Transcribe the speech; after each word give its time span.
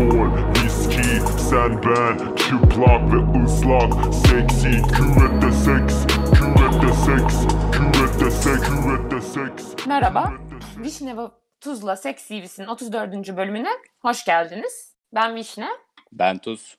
alkol, 0.00 0.28
viski, 0.54 1.20
sen 1.50 1.82
ben 1.82 2.36
Çıplak 2.36 3.12
ve 3.12 3.44
ıslak, 3.44 4.14
seksi 4.14 4.82
Küvette 4.82 5.52
seks, 5.52 5.94
küvette 6.34 6.92
seks 6.94 7.34
Küvette 7.72 8.30
seks, 8.30 8.68
küvette 8.68 9.20
seks 9.20 9.86
Merhaba. 9.86 10.32
Vişne 10.78 11.16
ve 11.16 11.22
Tuzla 11.60 11.96
Seks 11.96 12.28
TV'sinin 12.28 12.66
34. 12.66 13.36
bölümüne 13.36 13.68
hoş 14.02 14.24
geldiniz. 14.24 14.94
Ben 15.14 15.34
Vişne. 15.34 15.68
Ben 16.12 16.38
Tuz. 16.38 16.76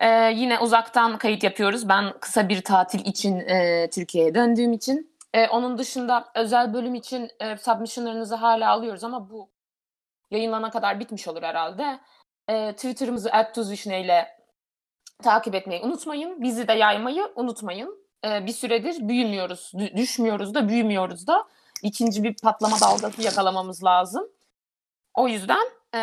Ee, 0.00 0.32
yine 0.34 0.58
uzaktan 0.58 1.18
kayıt 1.18 1.42
yapıyoruz. 1.42 1.88
Ben 1.88 2.12
kısa 2.20 2.48
bir 2.48 2.64
tatil 2.64 3.06
için 3.06 3.40
e, 3.40 3.88
Türkiye'ye 3.90 4.34
döndüğüm 4.34 4.72
için. 4.72 5.16
E, 5.34 5.48
onun 5.48 5.78
dışında 5.78 6.24
özel 6.34 6.74
bölüm 6.74 6.94
için 6.94 7.30
e, 7.40 7.56
submissionlarınızı 7.56 8.34
hala 8.34 8.70
alıyoruz 8.70 9.04
ama 9.04 9.30
bu 9.30 9.50
yayınlana 10.32 10.70
kadar 10.70 11.00
bitmiş 11.00 11.28
olur 11.28 11.42
herhalde. 11.42 12.00
E, 12.48 12.72
Twitter'ımızı 12.72 13.30
@tuzvişne 13.54 14.00
ile 14.00 14.28
takip 15.22 15.54
etmeyi 15.54 15.82
unutmayın. 15.82 16.42
Bizi 16.42 16.68
de 16.68 16.72
yaymayı 16.72 17.32
unutmayın. 17.36 18.02
E, 18.24 18.46
bir 18.46 18.52
süredir 18.52 19.08
büyümüyoruz, 19.08 19.72
dü- 19.74 19.96
düşmüyoruz 19.96 20.54
da 20.54 20.68
büyümüyoruz 20.68 21.26
da. 21.26 21.44
İkinci 21.82 22.22
bir 22.22 22.36
patlama 22.42 22.80
dalgası 22.80 23.22
yakalamamız 23.22 23.84
lazım. 23.84 24.28
O 25.14 25.28
yüzden 25.28 25.66
e, 25.92 25.98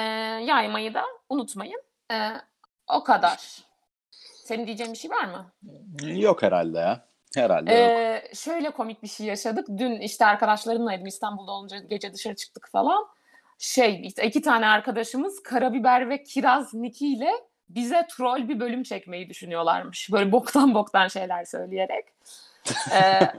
yaymayı 0.45 0.93
da 0.93 1.03
unutmayın. 1.29 1.81
E, 2.12 2.31
o 2.87 3.03
kadar. 3.03 3.63
Senin 4.45 4.67
diyeceğin 4.67 4.93
bir 4.93 4.98
şey 4.98 5.12
var 5.12 5.26
mı? 5.26 5.51
Yok 6.01 6.43
herhalde 6.43 6.79
ya. 6.79 7.05
Herhalde 7.35 7.73
yok. 7.73 7.90
Ee, 7.90 8.31
şöyle 8.35 8.70
komik 8.70 9.03
bir 9.03 9.07
şey 9.07 9.26
yaşadık. 9.27 9.67
Dün 9.77 9.91
işte 9.99 10.26
arkadaşlarımlaydım 10.26 11.05
İstanbul'da 11.07 11.51
olunca 11.51 11.77
gece 11.79 12.13
dışarı 12.13 12.35
çıktık 12.35 12.70
falan. 12.71 13.07
Şey 13.59 14.02
işte 14.05 14.27
iki 14.27 14.41
tane 14.41 14.68
arkadaşımız 14.68 15.44
karabiber 15.44 16.09
ve 16.09 16.23
kiraz 16.23 16.73
nikiyle 16.73 17.31
bize 17.70 18.08
troll 18.09 18.49
bir 18.49 18.59
bölüm 18.59 18.84
çekmeyi 18.84 19.30
düşünüyorlarmış. 19.30 20.12
Böyle 20.12 20.32
boktan 20.32 20.74
boktan 20.74 21.07
şeyler 21.07 21.46
söyleyerek. 21.46 22.05
Ee, 22.93 23.20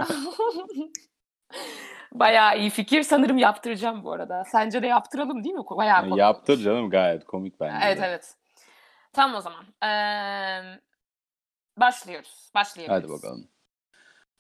Bayağı 2.12 2.58
iyi 2.58 2.70
fikir. 2.70 3.02
Sanırım 3.02 3.38
yaptıracağım 3.38 4.04
bu 4.04 4.12
arada. 4.12 4.44
Sence 4.44 4.82
de 4.82 4.86
yaptıralım 4.86 5.44
değil 5.44 5.54
mi? 5.54 5.64
Bayağı 5.70 6.00
komik 6.00 6.18
Yaptır 6.18 6.58
canım 6.58 6.90
gayet 6.90 7.24
komik 7.24 7.60
bence. 7.60 7.86
Evet 7.86 8.00
de. 8.00 8.06
evet. 8.06 8.34
Tamam 9.12 9.36
o 9.36 9.40
zaman. 9.40 9.64
Ee, 9.82 10.80
başlıyoruz. 11.76 12.50
Başlayabiliriz. 12.54 13.02
Hadi 13.04 13.12
bakalım. 13.12 13.48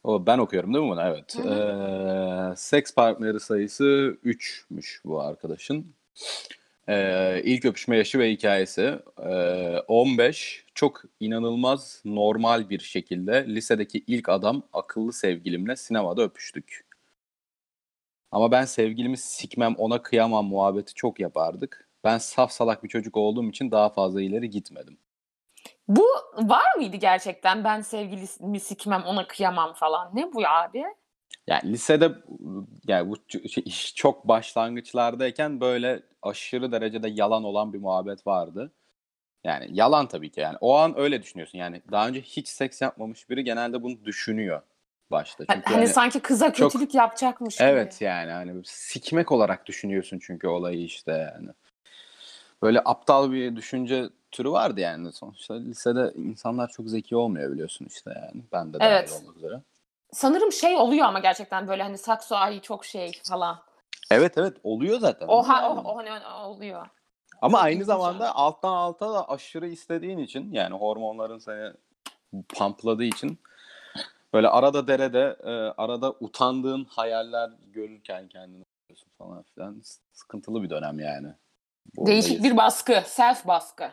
O 0.04 0.26
ben 0.26 0.38
okuyorum 0.38 0.74
değil 0.74 0.84
mi 0.84 0.90
bunu? 0.90 1.02
Evet. 1.02 1.38
Hı 1.38 2.50
Ee, 2.52 2.56
seks 2.56 2.94
partneri 2.94 3.40
sayısı 3.40 4.18
3'müş 4.24 5.00
bu 5.04 5.20
arkadaşın. 5.20 5.94
Ee, 6.88 7.42
ilk 7.44 7.64
öpüşme 7.64 7.96
yaşı 7.96 8.18
ve 8.18 8.30
hikayesi. 8.32 8.98
Ee, 9.22 9.78
15. 9.88 10.64
Çok 10.74 11.02
inanılmaz 11.20 12.02
normal 12.04 12.70
bir 12.70 12.78
şekilde 12.78 13.46
lisedeki 13.48 14.04
ilk 14.06 14.28
adam 14.28 14.62
akıllı 14.72 15.12
sevgilimle 15.12 15.76
sinemada 15.76 16.22
öpüştük. 16.22 16.86
Ama 18.32 18.50
ben 18.50 18.64
sevgilimi 18.64 19.16
sikmem 19.16 19.74
ona 19.78 20.02
kıyamam 20.02 20.46
muhabbeti 20.46 20.94
çok 20.94 21.20
yapardık. 21.20 21.88
Ben 22.04 22.18
saf 22.18 22.52
salak 22.52 22.84
bir 22.84 22.88
çocuk 22.88 23.16
olduğum 23.16 23.48
için 23.50 23.70
daha 23.70 23.88
fazla 23.88 24.22
ileri 24.22 24.50
gitmedim. 24.50 24.98
Bu 25.90 26.06
var 26.36 26.74
mıydı 26.76 26.96
gerçekten? 26.96 27.64
Ben 27.64 27.80
sevgilimi 27.80 28.60
sikmem 28.60 29.02
ona 29.02 29.26
kıyamam 29.26 29.72
falan. 29.72 30.10
Ne 30.14 30.32
bu 30.32 30.40
ya 30.40 30.50
abi? 30.50 30.84
Yani 31.46 31.72
lisede 31.72 32.12
yani 32.86 33.10
bu 33.10 33.16
şey, 33.48 33.62
iş 33.66 33.94
çok 33.94 34.28
başlangıçlardayken 34.28 35.60
böyle 35.60 36.02
aşırı 36.22 36.72
derecede 36.72 37.08
yalan 37.08 37.44
olan 37.44 37.72
bir 37.72 37.78
muhabbet 37.78 38.26
vardı. 38.26 38.72
Yani 39.44 39.68
yalan 39.70 40.08
tabii 40.08 40.30
ki 40.30 40.40
yani. 40.40 40.56
O 40.60 40.76
an 40.76 40.98
öyle 40.98 41.22
düşünüyorsun. 41.22 41.58
Yani 41.58 41.82
daha 41.90 42.08
önce 42.08 42.20
hiç 42.20 42.48
seks 42.48 42.82
yapmamış 42.82 43.30
biri 43.30 43.44
genelde 43.44 43.82
bunu 43.82 44.04
düşünüyor 44.04 44.62
başta. 45.10 45.44
Hani, 45.48 45.56
Çünkü 45.56 45.70
hani 45.70 45.84
yani- 45.84 45.94
sanki 45.94 46.20
kıza 46.20 46.52
çok- 46.52 46.72
kötülük 46.72 46.94
yapacakmış 46.94 47.56
gibi. 47.56 47.68
Evet 47.68 48.00
yani 48.00 48.32
hani 48.32 48.62
sikmek 48.64 49.32
olarak 49.32 49.66
düşünüyorsun 49.66 50.18
çünkü 50.22 50.46
olayı 50.48 50.84
işte 50.84 51.12
yani. 51.12 51.48
Böyle 52.62 52.80
aptal 52.84 53.32
bir 53.32 53.56
düşünce 53.56 54.10
türü 54.30 54.50
vardı 54.50 54.80
yani 54.80 55.12
sonuçta. 55.12 55.54
Lisede 55.54 56.12
insanlar 56.16 56.68
çok 56.68 56.88
zeki 56.88 57.16
olmuyor 57.16 57.52
biliyorsun 57.52 57.86
işte 57.90 58.10
yani. 58.16 58.44
Ben 58.52 58.72
de 58.72 58.80
dahil 58.80 58.90
Evet. 58.90 59.20
olmak 59.22 59.36
üzere. 59.36 59.60
Sanırım 60.12 60.52
şey 60.52 60.76
oluyor 60.76 61.06
ama 61.06 61.18
gerçekten 61.18 61.68
böyle 61.68 61.82
hani 61.82 61.98
sakso 61.98 62.34
ay 62.36 62.60
çok 62.60 62.84
şey 62.84 63.12
falan. 63.28 63.58
Evet 64.10 64.38
evet 64.38 64.56
oluyor 64.62 65.00
zaten. 65.00 65.28
Oha 65.28 65.70
o, 65.70 65.92
o 65.92 65.96
hani 65.96 66.26
oluyor. 66.26 66.86
Ama 67.42 67.58
Çok 67.58 67.64
aynı 67.64 67.84
zamanda 67.84 68.24
yani. 68.24 68.32
alttan 68.34 68.72
alta 68.72 69.12
da 69.12 69.28
aşırı 69.28 69.68
istediğin 69.68 70.18
için 70.18 70.52
yani 70.52 70.74
hormonların 70.74 71.38
seni 71.38 71.72
pampladığı 72.58 73.04
için 73.04 73.38
böyle 74.34 74.48
arada 74.48 74.86
derede 74.86 75.36
e, 75.44 75.50
arada 75.82 76.10
utandığın 76.20 76.84
hayaller 76.84 77.50
görürken 77.72 78.28
kendini 78.28 78.64
falan 79.18 79.42
filan 79.54 79.82
sıkıntılı 80.12 80.62
bir 80.62 80.70
dönem 80.70 80.98
yani. 80.98 81.28
Değişik 81.96 82.42
bir 82.42 82.56
baskı, 82.56 83.02
self 83.06 83.46
baskı. 83.46 83.90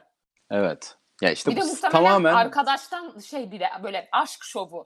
Evet. 0.51 0.95
Ya 1.21 1.31
işte 1.31 1.51
bir 1.51 1.55
de 1.55 1.61
bu 1.61 1.65
muhtemelen 1.65 1.91
tamamen 1.91 2.33
arkadaştan 2.33 3.19
şey 3.19 3.51
bir 3.51 3.59
de 3.59 3.65
böyle 3.83 4.09
aşk 4.11 4.43
şovu. 4.43 4.83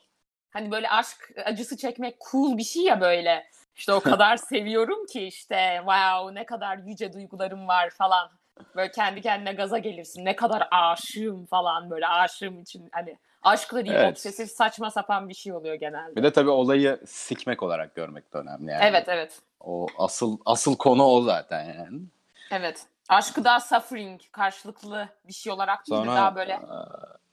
Hani 0.50 0.72
böyle 0.72 0.90
aşk 0.90 1.32
acısı 1.46 1.78
çekmek 1.78 2.16
cool 2.32 2.58
bir 2.58 2.64
şey 2.64 2.84
ya 2.84 3.02
böyle. 3.02 3.48
İşte 3.76 3.94
o 3.94 4.00
kadar 4.12 4.38
seviyorum 4.38 5.06
ki 5.06 5.22
işte 5.28 5.76
wow 5.78 6.36
ne 6.36 6.46
kadar 6.46 6.78
yüce 6.78 7.14
duygularım 7.14 7.68
var 7.68 7.90
falan. 7.90 8.30
Böyle 8.76 8.92
kendi 8.92 9.22
kendine 9.22 9.54
gaza 9.54 9.78
gelirsin. 9.78 10.26
Ne 10.26 10.36
kadar 10.36 10.68
aşığım 10.72 11.46
falan 11.46 11.90
böyle 11.90 12.08
aşığım 12.08 12.60
için 12.62 12.90
hani 12.92 13.18
aşkla 13.44 13.86
değil 13.86 13.96
Evet. 13.96 14.12
obsesif 14.12 14.52
saçma 14.52 14.92
sapan 14.92 15.30
bir 15.30 15.34
şey 15.34 15.54
oluyor 15.54 15.76
genelde. 15.76 16.16
bir 16.16 16.24
de 16.24 16.32
tabii 16.32 16.50
olayı 16.50 17.00
sikmek 17.06 17.64
olarak 17.64 17.96
görmek 17.96 18.34
de 18.34 18.38
önemli 18.38 18.72
yani. 18.72 18.84
Evet 18.84 19.10
evet. 19.10 19.40
O 19.60 19.88
asıl 19.98 20.38
asıl 20.46 20.78
konu 20.78 21.04
o 21.04 21.22
zaten 21.22 21.66
yani. 21.66 22.00
Evet. 22.52 22.86
Aşkı 23.12 23.44
daha 23.44 23.60
suffering, 23.60 24.22
karşılıklı 24.32 25.10
bir 25.28 25.34
şey 25.34 25.54
olarak 25.54 25.88
değil 25.88 26.02
de 26.02 26.06
Sonra 26.06 26.16
daha 26.16 26.36
böyle 26.36 26.52
e, 26.52 26.78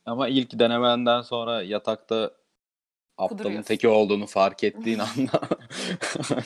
ama 0.07 0.29
ilk 0.29 0.59
denemenden 0.59 1.23
sonra 1.23 1.63
yatakta 1.63 2.31
aptalın 3.19 3.63
teki 3.63 3.89
olduğunu 3.89 4.27
fark 4.27 4.65
ettiğin 4.65 4.99
anda 4.99 5.41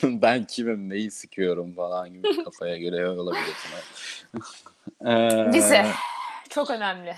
ben 0.21 0.43
kimim 0.43 0.89
neyi 0.89 1.11
sikiyorum 1.11 1.75
falan 1.75 2.13
gibi 2.13 2.43
kafaya 2.43 2.77
göre 2.77 3.09
olabilirsin. 3.09 3.71
Ee, 5.05 5.11
Lise 5.53 5.85
çok 6.49 6.69
önemli. 6.69 7.15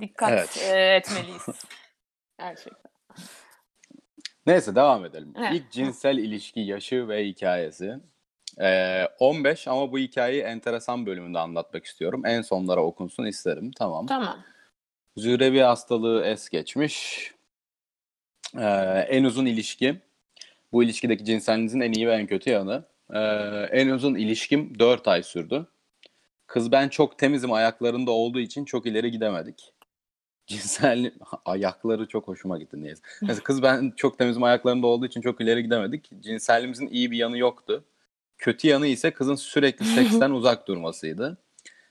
Dikkat 0.00 0.30
Evet. 0.30 0.56
e, 0.56 0.96
etmeliyiz. 0.96 1.46
Gerçekten. 2.38 2.92
Neyse 4.46 4.74
devam 4.74 5.04
edelim. 5.04 5.32
Evet. 5.36 5.52
İlk 5.52 5.72
cinsel 5.72 6.18
ilişki 6.18 6.60
yaşı 6.60 7.08
ve 7.08 7.26
hikayesi. 7.26 8.00
Ee, 8.60 9.08
15 9.18 9.68
ama 9.68 9.92
bu 9.92 9.98
hikayeyi 9.98 10.42
enteresan 10.42 11.06
bölümünde 11.06 11.38
anlatmak 11.38 11.84
istiyorum. 11.84 12.22
En 12.26 12.42
sonlara 12.42 12.80
okunsun 12.82 13.24
isterim. 13.24 13.70
Tamam. 13.72 14.06
Tamam. 14.06 14.38
Zürevi 15.16 15.60
hastalığı 15.60 16.24
es 16.24 16.48
geçmiş. 16.48 17.30
Ee, 18.58 18.66
en 19.08 19.24
uzun 19.24 19.46
ilişki. 19.46 20.00
Bu 20.72 20.82
ilişkideki 20.82 21.24
cinselinizin 21.24 21.80
en 21.80 21.92
iyi 21.92 22.08
ve 22.08 22.12
en 22.12 22.26
kötü 22.26 22.50
yanı. 22.50 22.84
Ee, 23.14 23.18
en 23.72 23.88
uzun 23.88 24.14
ilişkim 24.14 24.78
4 24.78 25.08
ay 25.08 25.22
sürdü. 25.22 25.66
Kız 26.46 26.72
ben 26.72 26.88
çok 26.88 27.18
temizim 27.18 27.52
ayaklarında 27.52 28.10
olduğu 28.10 28.40
için 28.40 28.64
çok 28.64 28.86
ileri 28.86 29.10
gidemedik. 29.10 29.72
Cinsel 30.46 31.12
ayakları 31.44 32.08
çok 32.08 32.28
hoşuma 32.28 32.58
gitti 32.58 32.82
neyse. 32.82 33.02
Mesela 33.22 33.42
kız 33.42 33.62
ben 33.62 33.92
çok 33.96 34.18
temizim 34.18 34.42
ayaklarında 34.42 34.86
olduğu 34.86 35.06
için 35.06 35.20
çok 35.20 35.40
ileri 35.40 35.62
gidemedik. 35.62 36.10
Cinselliğimizin 36.20 36.86
iyi 36.86 37.10
bir 37.10 37.16
yanı 37.16 37.38
yoktu. 37.38 37.84
Kötü 38.38 38.68
yanı 38.68 38.86
ise 38.86 39.10
kızın 39.10 39.34
sürekli 39.34 39.84
seksten 39.86 40.30
uzak 40.30 40.68
durmasıydı. 40.68 41.38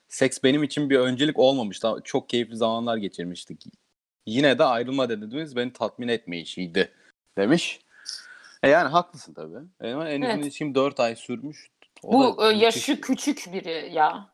Seks 0.07 0.43
benim 0.43 0.63
için 0.63 0.89
bir 0.89 0.99
öncelik 0.99 1.39
olmamıştı. 1.39 1.95
Çok 2.03 2.29
keyifli 2.29 2.55
zamanlar 2.57 2.97
geçirmiştik. 2.97 3.63
Yine 4.25 4.59
de 4.59 4.63
ayrılma 4.63 5.09
dediğimiz 5.09 5.55
beni 5.55 5.73
tatmin 5.73 6.07
etmeyişiydi 6.07 6.91
demiş. 7.37 7.79
E 8.63 8.69
yani 8.69 8.89
haklısın 8.89 9.33
tabii. 9.33 9.65
E 9.81 9.93
Ama 9.93 10.09
en 10.09 10.21
Evet. 10.21 10.43
ilişkim 10.43 10.75
4 10.75 10.99
ay 10.99 11.15
sürmüş. 11.15 11.67
O 12.03 12.13
Bu 12.37 12.45
e, 12.45 12.53
yaşı 12.55 12.91
müthiş. 12.91 13.01
küçük 13.07 13.53
biri 13.53 13.93
ya. 13.93 14.29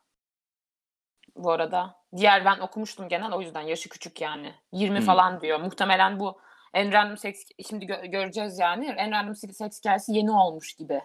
Bu 1.36 1.52
arada. 1.52 1.94
Diğer 2.16 2.44
ben 2.44 2.58
okumuştum 2.58 3.08
genel 3.08 3.32
o 3.32 3.40
yüzden 3.40 3.60
yaşı 3.60 3.88
küçük 3.88 4.20
yani. 4.20 4.54
20 4.72 4.98
Hmm. 4.98 5.06
falan 5.06 5.40
diyor. 5.40 5.60
Muhtemelen 5.60 6.20
bu 6.20 6.40
en 6.74 6.92
random 6.92 7.16
seks 7.16 7.44
şimdi 7.68 7.84
gö- 7.84 8.10
göreceğiz 8.10 8.58
yani. 8.58 8.86
En 8.86 9.10
random 9.10 9.36
seks 9.36 9.60
hikayesi 9.78 10.12
yeni 10.12 10.30
olmuş 10.30 10.74
gibi. 10.74 11.00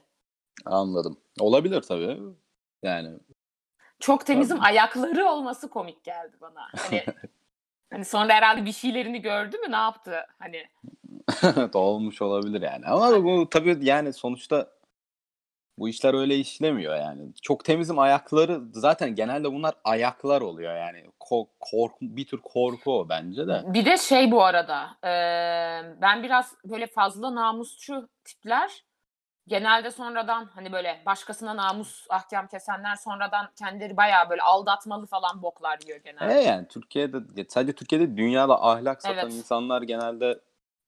Anladım. 0.65 1.17
Olabilir 1.39 1.81
tabii. 1.81 2.19
Yani 2.83 3.09
Çok 3.99 4.25
temizim 4.25 4.57
Tabii. 4.57 4.67
ayakları 4.67 5.25
olması 5.25 5.69
komik 5.69 6.03
geldi 6.03 6.37
bana. 6.41 6.67
Hani 6.77 7.03
hani 7.91 8.05
sonra 8.05 8.33
herhalde 8.33 8.65
bir 8.65 8.71
şeylerini 8.71 9.21
gördü 9.21 9.57
mü 9.57 9.71
ne 9.71 9.75
yaptı? 9.75 10.19
Hani 10.39 10.63
olmuş 11.73 12.21
olabilir 12.21 12.61
yani. 12.61 12.85
Ama 12.85 13.23
bu 13.23 13.49
tabii 13.49 13.77
yani 13.81 14.13
sonuçta 14.13 14.75
Bu 15.77 15.89
işler 15.89 16.13
öyle 16.13 16.35
işlemiyor 16.35 16.95
yani. 16.95 17.33
Çok 17.41 17.65
temizim 17.65 17.99
ayakları 17.99 18.61
zaten 18.73 19.15
genelde 19.15 19.51
bunlar 19.53 19.73
ayaklar 19.83 20.41
oluyor 20.41 20.75
yani. 20.77 21.05
Ko- 21.19 21.47
korku, 21.59 21.97
bir 22.01 22.25
tür 22.27 22.41
korku 22.41 22.99
o 22.99 23.09
bence 23.09 23.47
de. 23.47 23.63
Bir 23.65 23.85
de 23.85 23.97
şey 23.97 24.31
bu 24.31 24.43
arada 24.43 24.97
e, 25.03 25.11
ben 26.01 26.23
biraz 26.23 26.55
böyle 26.65 26.87
fazla 26.87 27.35
namusçu 27.35 28.09
tipler 28.23 28.83
genelde 29.47 29.91
sonradan 29.91 30.49
hani 30.55 30.71
böyle 30.71 31.01
başkasına 31.05 31.55
namus 31.55 32.05
ahkam 32.09 32.47
kesenler 32.47 32.95
sonradan 32.95 33.49
kendileri 33.59 33.97
bayağı 33.97 34.29
böyle 34.29 34.41
aldatmalı 34.41 35.05
falan 35.05 35.41
boklar 35.41 35.79
yiyor 35.85 35.99
genelde. 35.99 36.39
E 36.39 36.43
yani 36.43 36.67
Türkiye'de 36.67 37.45
sadece 37.49 37.73
Türkiye'de 37.73 38.17
dünyada 38.17 38.63
ahlak 38.63 39.01
satan 39.01 39.17
Evet. 39.19 39.33
insanlar 39.33 39.81
genelde 39.81 40.39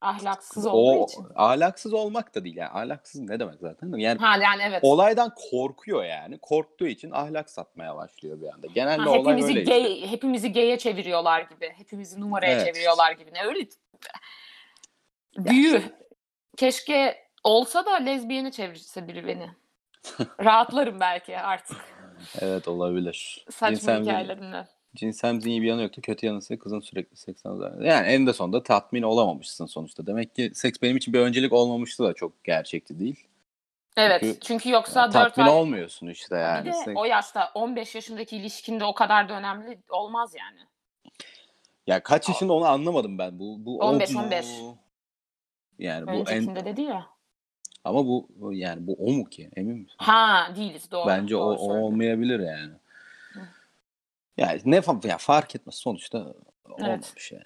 Ahlaksız 0.02 0.66
olduğu 0.66 1.00
o 1.02 1.06
için. 1.06 1.26
ahlaksız 1.36 1.94
olmak 1.94 2.36
da 2.36 2.44
değil 2.44 2.56
yani 2.56 2.70
ahlaksız 2.70 3.22
ne 3.22 3.40
demek 3.40 3.60
zaten 3.60 3.94
yani 3.98 4.20
Ha 4.20 4.38
yani 4.38 4.62
evet. 4.66 4.80
olaydan 4.84 5.34
korkuyor 5.52 6.04
yani 6.04 6.40
korktuğu 6.40 6.88
için 6.88 7.12
ahlak 7.12 7.50
satmaya 7.50 7.96
başlıyor 7.96 8.42
bir 8.42 8.48
anda 8.54 8.68
genelde 8.68 9.02
Ha, 9.02 9.10
olay 9.10 9.20
hepimizi 9.20 9.48
öyle 9.60 9.64
gay, 9.64 9.94
işte. 9.94 10.12
hepimizi 10.12 10.54
gay'e 10.54 10.78
çeviriyorlar 10.78 11.42
gibi. 11.42 11.74
Hepimizi 11.78 12.22
numaraya 12.22 12.52
Evet. 12.54 12.66
çeviriyorlar 12.66 13.12
gibi. 13.12 13.34
Ne 13.34 13.44
öyle 13.44 13.68
büyü. 15.38 15.82
Keşke 16.58 17.27
olsa 17.44 17.86
da 17.86 17.96
lezbiyene 17.96 18.52
çevirse 18.52 19.08
biri 19.08 19.28
beni. 19.28 19.50
Rahatlarım 20.44 21.00
belki 21.00 21.38
artık. 21.40 21.78
evet 22.40 22.68
olabilir 22.68 23.46
Saçma 23.52 23.78
Cinsel- 23.78 24.02
hikayelerinden. 24.02 24.68
cinsemizin 24.96 25.50
iyi 25.50 25.62
bir 25.62 25.68
yanı 25.68 25.82
yoktu 25.82 26.02
kötü 26.02 26.26
yanı 26.26 26.38
ise 26.38 26.58
kızın 26.60 26.80
sürekli 26.80 27.18
seksten 27.18 27.50
uzak. 27.50 27.82
yani 27.82 28.08
en 28.08 28.28
de 28.28 28.34
sonunda 28.34 28.64
tatmin 28.64 29.02
olamamışsın 29.02 29.66
sonuçta 29.66 30.08
demek 30.08 30.36
ki 30.36 30.52
seks 30.56 30.82
benim 30.82 30.98
için 30.98 31.14
bir 31.14 31.20
öncelik 31.20 31.54
olmamıştı 31.54 32.04
da 32.04 32.14
çok 32.14 32.44
gerçekçi 32.44 33.00
değil 33.00 33.28
Evet. 33.98 34.22
Çünkü- 34.24 34.40
Çünkü 34.40 34.70
yoksa 34.70 35.00
Yani 35.00 35.14
4 35.14 35.24
tatmin 35.24 35.44
ay 35.46 35.50
olmuyorsun 35.52 36.08
işte 36.08 36.36
yani 36.36 36.66
bir 36.66 36.72
de 36.72 36.76
Seks- 36.76 36.96
o 37.00 37.06
yaşta 37.06 37.52
15 37.56 37.96
yaşındaki 37.96 38.38
ilişkinde 38.38 38.86
o 38.86 38.94
kadar 38.94 39.30
da 39.30 39.34
önemli 39.34 39.80
olmaz 39.90 40.36
yani. 40.40 40.60
Ya 41.88 42.04
kaç 42.04 42.30
yaşında 42.30 42.54
onu 42.54 42.66
anlamadım 42.66 43.18
ben. 43.18 43.40
Bu 43.40 43.66
bu 43.66 43.80
o 43.80 43.86
15, 43.86 44.12
mu? 44.12 44.22
15. 44.24 44.46
Yani 45.80 46.08
bu 46.08 46.12
en 46.12 46.20
Öncekinde 46.20 46.66
dedi 46.66 46.82
ya. 46.82 47.06
Ama 47.84 48.06
bu 48.06 48.28
yani 48.54 48.88
bu 48.88 48.94
o 48.94 49.12
mu 49.12 49.26
ki? 49.30 49.50
Emin 49.56 49.78
misin? 49.78 49.96
Ha 49.98 50.52
değiliz 50.56 50.92
doğru. 50.92 51.08
Bence 51.08 51.36
o, 51.36 51.40
doğru 51.40 51.56
o 51.56 51.68
söyledin. 51.68 51.82
olmayabilir 51.82 52.40
yani. 52.40 52.74
Yani 54.38 54.62
ne 54.66 54.82
ya 55.04 55.18
fark 55.18 55.56
etmez 55.56 55.76
sonuçta 55.76 56.34
olmamış 56.70 57.32
yani. 57.32 57.44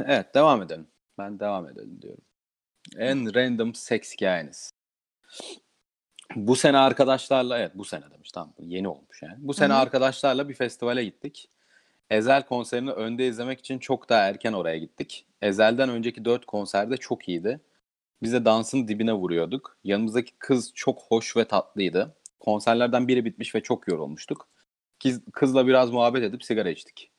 Evet 0.00 0.34
devam 0.34 0.62
edelim. 0.62 0.86
Ben 1.18 1.40
devam 1.40 1.68
edelim 1.68 2.02
diyorum. 2.02 2.24
En 2.96 3.34
random 3.34 3.74
seks 3.74 4.12
hikayeniz. 4.14 4.72
Bu 6.36 6.56
sene 6.56 6.78
arkadaşlarla 6.78 7.58
evet 7.58 7.72
bu 7.74 7.84
sene 7.84 8.10
demiş 8.10 8.32
tamam 8.32 8.54
yeni 8.58 8.88
olmuş 8.88 9.22
yani. 9.22 9.36
Bu 9.38 9.54
sene 9.54 9.72
Hı 9.72 9.76
hı. 9.76 9.80
arkadaşlarla 9.80 10.48
bir 10.48 10.54
festivale 10.54 11.04
gittik. 11.04 11.48
Ezel 12.10 12.42
konserini 12.42 12.90
önde 12.90 13.26
izlemek 13.28 13.60
için 13.60 13.78
çok 13.78 14.08
daha 14.08 14.28
erken 14.28 14.52
oraya 14.52 14.78
gittik. 14.78 15.26
Ezel'den 15.42 15.88
önceki 15.88 16.24
dört 16.24 16.46
konserde 16.46 16.96
çok 16.96 17.28
iyiydi. 17.28 17.60
Biz 18.24 18.32
de 18.32 18.44
dansın 18.44 18.88
dibine 18.88 19.12
vuruyorduk. 19.12 19.76
Yanımızdaki 19.84 20.32
kız 20.38 20.72
çok 20.74 21.02
hoş 21.02 21.36
ve 21.36 21.44
tatlıydı. 21.44 22.16
Konserlerden 22.40 23.08
biri 23.08 23.24
bitmiş 23.24 23.54
ve 23.54 23.62
çok 23.62 23.88
yorulmuştuk. 23.88 24.48
Kız, 25.02 25.20
kızla 25.32 25.66
biraz 25.66 25.90
muhabbet 25.90 26.22
edip 26.22 26.44
sigara 26.44 26.70
içtik. 26.70 27.10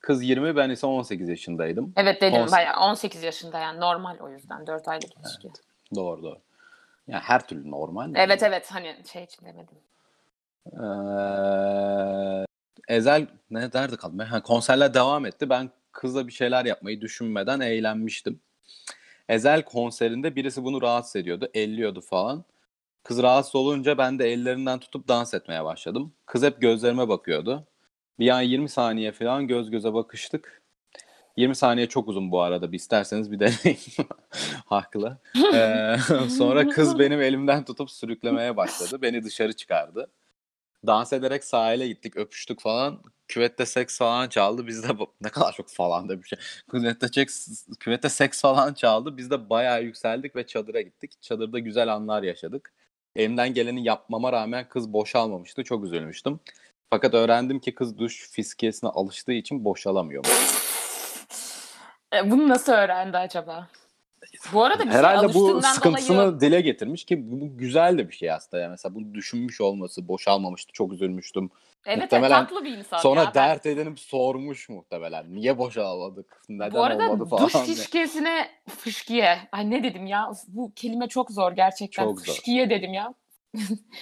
Kız 0.00 0.22
20 0.22 0.56
ben 0.56 0.70
ise 0.70 0.86
18 0.86 1.28
yaşındaydım. 1.28 1.92
Evet 1.96 2.22
dedim 2.22 2.40
Konser- 2.40 2.52
bayağı 2.52 2.90
18 2.90 3.22
yaşında 3.22 3.58
yani 3.58 3.80
normal 3.80 4.16
o 4.20 4.28
yüzden 4.28 4.66
4 4.66 4.88
aylık 4.88 5.16
ilişki. 5.16 5.46
Evet 5.46 5.56
Doğru 5.94 6.22
doğru. 6.22 6.38
Yani 7.08 7.22
her 7.22 7.46
türlü 7.46 7.70
normal. 7.70 8.12
evet, 8.42 8.70
hani 8.72 8.96
şey 9.12 9.24
için 9.24 9.46
demedim. 9.46 9.76
Ee, 10.66 10.84
Ezel 12.88 13.26
ne 13.50 13.72
derdi 13.72 13.96
kaldım? 13.96 14.18
Ha, 14.18 14.42
konserler 14.42 14.94
devam 14.94 15.26
etti. 15.26 15.50
Ben 15.50 15.70
kızla 15.92 16.26
bir 16.26 16.32
şeyler 16.32 16.64
yapmayı 16.64 17.00
düşünmeden 17.00 17.60
eğlenmiştim. 17.60 18.40
Ezel 19.28 19.62
konserinde 19.62 20.36
birisi 20.36 20.64
bunu 20.64 20.82
rahatsız 20.82 21.16
ediyordu. 21.16 21.48
Elliyordu 21.54 22.00
falan. 22.00 22.44
Kız 23.02 23.22
rahatsız 23.22 23.54
olunca 23.54 23.98
ben 23.98 24.18
de 24.18 24.32
ellerinden 24.32 24.78
tutup 24.78 25.08
dans 25.08 25.34
etmeye 25.34 25.64
başladım. 25.64 26.12
Kız 26.26 26.42
hep 26.42 26.60
gözlerime 26.60 27.08
bakıyordu. 27.08 27.66
Bir 28.18 28.28
an 28.28 28.40
20 28.40 28.68
saniye 28.68 29.12
falan 29.12 29.46
göz 29.46 29.70
göze 29.70 29.94
bakıştık. 29.94 30.62
20 31.36 31.56
saniye 31.56 31.88
çok 31.88 32.08
uzun 32.08 32.30
bu 32.30 32.40
arada. 32.40 32.72
Bir 32.72 32.76
isterseniz 32.76 33.32
bir 33.32 33.40
deneyin. 33.40 33.78
Haklı. 34.66 35.18
Ee, 35.54 35.96
sonra 36.28 36.68
kız 36.68 36.98
benim 36.98 37.22
elimden 37.22 37.64
tutup 37.64 37.90
sürüklemeye 37.90 38.56
başladı. 38.56 39.02
Beni 39.02 39.24
dışarı 39.24 39.52
çıkardı. 39.52 40.10
Dans 40.86 41.12
ederek 41.12 41.44
sahile 41.44 41.88
gittik, 41.88 42.16
öpüştük 42.16 42.60
falan. 42.60 43.02
Küvette 43.28 43.66
seks 43.66 43.98
falan 43.98 44.28
çaldı. 44.28 44.66
Biz 44.66 44.82
de 44.82 44.88
ne 45.20 45.28
kadar 45.28 45.52
çok 45.52 45.70
falan 45.70 46.08
da 46.08 46.22
şey. 46.22 46.38
Küvette, 46.70 47.08
seks, 47.08 47.48
küvette 47.80 48.08
seks 48.08 48.40
falan 48.40 48.74
çaldı. 48.74 49.16
Biz 49.16 49.30
de 49.30 49.50
bayağı 49.50 49.82
yükseldik 49.82 50.36
ve 50.36 50.46
çadıra 50.46 50.80
gittik. 50.80 51.22
Çadırda 51.22 51.58
güzel 51.58 51.94
anlar 51.94 52.22
yaşadık. 52.22 52.72
Elimden 53.16 53.54
geleni 53.54 53.84
yapmama 53.84 54.32
rağmen 54.32 54.68
kız 54.68 54.92
boşalmamıştı. 54.92 55.64
Çok 55.64 55.84
üzülmüştüm. 55.84 56.40
Fakat 56.90 57.14
öğrendim 57.14 57.58
ki 57.58 57.74
kız 57.74 57.98
duş 57.98 58.30
fiskiyesine 58.30 58.90
alıştığı 58.90 59.32
için 59.32 59.64
boşalamıyor. 59.64 60.24
E, 62.14 62.30
bunu 62.30 62.48
nasıl 62.48 62.72
öğrendi 62.72 63.18
acaba? 63.18 63.68
Bu 64.52 64.64
arada 64.64 64.84
bir 64.84 64.90
şey 64.90 64.98
Herhalde 64.98 65.34
bu 65.34 65.62
sıkıntısını 65.62 66.16
dolayı 66.16 66.40
dile 66.40 66.60
getirmiş 66.60 67.04
ki 67.04 67.30
bu, 67.30 67.58
güzel 67.58 67.98
de 67.98 68.08
bir 68.08 68.14
şey 68.14 68.30
aslında. 68.32 68.62
Yani 68.62 68.70
mesela 68.70 68.94
bunu 68.94 69.14
düşünmüş 69.14 69.60
olması, 69.60 70.08
boşalmamıştı, 70.08 70.72
çok 70.72 70.92
üzülmüştüm. 70.92 71.50
evet 71.86 72.02
muhtemelen 72.02 72.46
tatlı 72.46 72.64
bir 72.64 72.78
insan 72.78 72.98
Sonra 72.98 73.20
ya. 73.20 73.32
Ben- 73.34 73.48
dert 73.48 73.66
edinip 73.66 74.00
sormuş 74.00 74.68
muhtemelen. 74.68 75.34
Niye 75.34 75.58
boşalmadık? 75.58 76.42
Neden 76.48 76.72
Bu 76.72 76.82
arada 76.84 77.10
olmadı 77.10 77.28
falan. 77.28 77.44
duş 77.44 77.52
fışkiyesine 77.52 78.48
fışkiye. 78.78 79.38
Ay 79.52 79.70
ne 79.70 79.82
dedim 79.82 80.06
ya? 80.06 80.30
Bu 80.48 80.72
kelime 80.76 81.08
çok 81.08 81.30
zor 81.30 81.52
gerçekten. 81.52 82.04
Çok 82.04 82.20
zor. 82.20 82.32
Fışkiye 82.32 82.70
dedim 82.70 82.92
ya. 82.92 83.14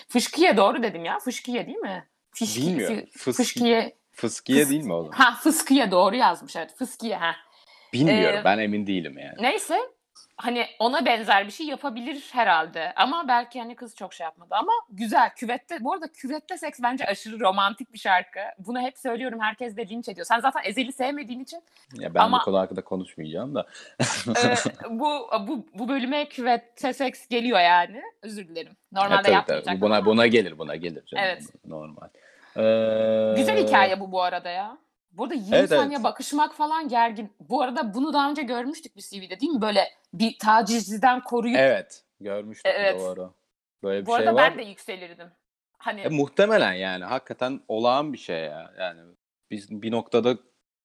fışkiye 0.08 0.56
doğru 0.56 0.82
dedim 0.82 1.04
ya. 1.04 1.18
Fışkiye 1.18 1.66
değil 1.66 1.78
mi? 1.78 2.08
Fışki, 2.32 2.62
Bilmiyorum. 2.66 2.96
fı- 2.96 3.18
Fıski- 3.18 3.32
Fışkiye. 3.32 3.96
Fıskiye 4.12 4.64
Fıs- 4.64 4.70
değil 4.70 4.84
mi 4.84 4.92
oğlum? 4.92 5.10
Ha 5.12 5.34
fıskiye 5.42 5.90
doğru 5.90 6.16
yazmış 6.16 6.56
evet. 6.56 6.74
Fıskiye 6.76 7.16
ha. 7.16 7.32
Bilmiyorum. 7.92 8.38
Ee, 8.40 8.44
ben 8.44 8.58
emin 8.58 8.86
değilim 8.86 9.18
yani. 9.18 9.34
Neyse 9.40 9.78
hani 10.42 10.66
ona 10.78 11.04
benzer 11.04 11.46
bir 11.46 11.52
şey 11.52 11.66
yapabilir 11.66 12.28
herhalde. 12.32 12.92
Ama 12.96 13.28
belki 13.28 13.60
hani 13.60 13.74
kız 13.76 13.94
çok 13.96 14.14
şey 14.14 14.24
yapmadı. 14.24 14.48
Ama 14.54 14.72
güzel. 14.90 15.30
Küvette, 15.36 15.76
bu 15.84 15.92
arada 15.92 16.12
küvette 16.12 16.58
seks 16.58 16.80
bence 16.82 17.06
aşırı 17.06 17.40
romantik 17.40 17.92
bir 17.92 17.98
şarkı. 17.98 18.40
Bunu 18.58 18.80
hep 18.80 18.98
söylüyorum. 18.98 19.40
Herkes 19.40 19.76
de 19.76 19.88
linç 19.88 20.08
ediyor. 20.08 20.26
Sen 20.26 20.40
zaten 20.40 20.60
Ezel'i 20.64 20.92
sevmediğin 20.92 21.40
için 21.40 21.62
Ya 21.94 22.14
ben 22.14 22.20
ama- 22.20 22.40
bu 22.40 22.44
konu 22.44 22.58
hakkında 22.58 22.84
konuşmayacağım 22.84 23.54
da. 23.54 23.66
e, 24.28 24.54
bu, 24.90 25.30
bu 25.48 25.66
bu 25.74 25.88
bölüme 25.88 26.28
küvette 26.28 26.92
seks 26.92 27.28
geliyor 27.28 27.60
yani. 27.60 28.02
Özür 28.22 28.48
dilerim. 28.48 28.76
Normalde 28.92 29.14
Ya 29.14 29.22
tabii, 29.22 29.34
yapmayacak. 29.34 29.66
tabii. 29.66 29.80
Buna, 29.80 30.04
buna 30.04 30.26
gelir 30.26 30.58
buna 30.58 30.76
gelir. 30.76 31.06
Canım. 31.06 31.24
Evet. 31.24 31.42
Normal. 31.66 32.08
Ee, 32.56 33.34
Güzel 33.36 33.66
hikaye 33.66 34.00
bu 34.00 34.12
bu 34.12 34.22
arada 34.22 34.50
ya. 34.50 34.78
Burada 35.12 35.34
20 35.34 35.56
Evet, 35.56 35.68
saniye 35.68 35.96
evet. 35.96 36.04
bakışmak 36.04 36.54
falan 36.54 36.88
gergin. 36.88 37.32
Bu 37.40 37.62
arada 37.62 37.94
bunu 37.94 38.12
daha 38.12 38.30
önce 38.30 38.42
görmüştük 38.42 38.96
bir 38.96 39.02
CV'de 39.02 39.40
değil 39.40 39.52
mi? 39.52 39.60
Böyle 39.60 39.84
bir 40.14 40.38
tacizciden 40.38 41.20
koruyup. 41.24 41.58
Evet. 41.58 42.04
Görmüştük 42.20 42.72
Evet. 42.76 43.00
doğru. 43.00 43.34
Böyle 43.82 44.00
bir 44.00 44.06
bu 44.06 44.16
şey 44.16 44.24
arada 44.28 44.34
var. 44.34 44.50
ben 44.52 44.58
de 44.58 44.62
yükselirdim. 44.68 45.28
Hani 45.78 46.00
E, 46.00 46.08
muhtemelen 46.08 46.72
yani. 46.72 47.04
Hakikaten 47.04 47.60
olağan 47.68 48.12
bir 48.12 48.18
şey 48.18 48.40
ya. 48.40 48.72
Yani 48.78 49.00
biz 49.50 49.70
bir 49.82 49.92
noktada 49.92 50.36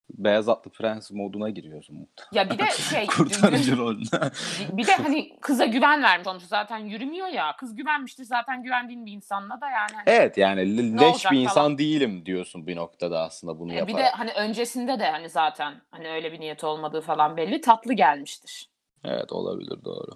beyaz 0.10 0.50
atlı 0.50 0.72
prens 0.72 1.12
moduna 1.12 1.50
giriyorsun 1.50 1.96
muhtemelen. 1.96 2.50
ya 2.50 2.58
bir 2.58 2.60
de 2.66 2.72
şey 2.90 3.08
Kurtarıcı 3.08 3.78
rolüne. 3.78 4.32
bir- 4.78 4.88
de 4.88 4.92
hani 4.92 5.40
kıza 5.40 5.66
güven 5.66 6.04
vermiş 6.04 6.24
sonuçta 6.26 6.48
zaten 6.48 6.78
yürümüyor 6.78 7.28
ya. 7.28 7.56
Kız 7.60 7.76
güvenmiştir 7.76 8.24
zaten 8.24 8.64
güvendiğin 8.64 9.06
bir 9.06 9.12
insanla 9.12 9.62
da 9.62 9.70
yani. 9.70 9.92
hani- 9.94 10.04
Evet 10.06 10.38
yani 10.38 10.98
leş 11.02 11.32
bir 11.32 11.38
insan 11.40 11.54
falan. 11.56 11.78
değilim 11.78 12.26
diyorsun 12.26 12.68
bir 12.68 12.76
noktada 12.76 13.22
aslında 13.24 13.60
bunu 13.60 13.74
E, 13.74 13.76
yaparak. 13.76 13.98
bir 13.98 14.04
de 14.04 14.10
hani 14.10 14.32
öncesinde 14.34 15.00
de 15.00 15.12
hani 15.12 15.30
zaten 15.30 15.82
hani 15.92 16.10
öyle 16.10 16.32
bir 16.32 16.40
niyet 16.40 16.64
olmadığı 16.64 17.02
falan 17.02 17.38
belli. 17.38 17.62
Tatlı 17.62 17.94
gelmiştir. 17.94 18.70
Evet 19.04 19.32
olabilir 19.32 19.84
doğru. 19.86 20.12